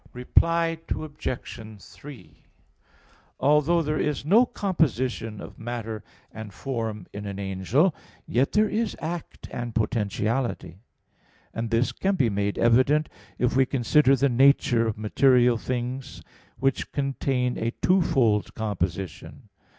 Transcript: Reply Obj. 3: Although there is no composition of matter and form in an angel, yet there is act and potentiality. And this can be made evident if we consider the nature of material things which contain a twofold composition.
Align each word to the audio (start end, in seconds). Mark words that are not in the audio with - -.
Reply 0.13 0.79
Obj. 0.89 1.77
3: 1.79 2.43
Although 3.39 3.83
there 3.83 3.99
is 3.99 4.25
no 4.25 4.47
composition 4.47 5.39
of 5.39 5.59
matter 5.59 6.03
and 6.31 6.51
form 6.51 7.05
in 7.13 7.27
an 7.27 7.37
angel, 7.37 7.93
yet 8.25 8.53
there 8.53 8.67
is 8.67 8.97
act 8.99 9.47
and 9.51 9.75
potentiality. 9.75 10.79
And 11.53 11.69
this 11.69 11.91
can 11.91 12.15
be 12.15 12.31
made 12.31 12.57
evident 12.57 13.09
if 13.37 13.55
we 13.55 13.67
consider 13.67 14.15
the 14.15 14.27
nature 14.27 14.87
of 14.87 14.97
material 14.97 15.57
things 15.57 16.23
which 16.57 16.91
contain 16.91 17.59
a 17.59 17.69
twofold 17.83 18.55
composition. 18.55 19.49